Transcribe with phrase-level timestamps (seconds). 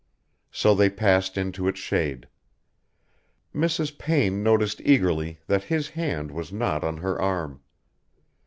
[0.49, 2.27] So they passed into its shade.
[3.53, 3.99] Mrs.
[3.99, 7.61] Payne noticed eagerly that his hand was not on her arm.